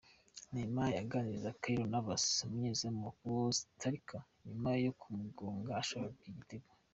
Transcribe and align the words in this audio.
Neymar 0.51 0.93
aganiriza 1.03 1.55
Keylor 1.61 1.89
Navas 1.93 2.25
umunyezamu 2.45 2.99
wa 3.05 3.13
Costa 3.21 3.87
Rica 3.93 4.19
nyuma 4.47 4.69
yo 4.85 4.91
kumugonga 5.01 5.71
ashaka 5.81 6.19
igitego. 6.31 6.67